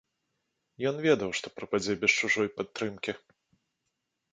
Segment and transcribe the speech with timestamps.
[0.89, 3.11] Ён ведаў, што прападзе без чужой падтрымкі.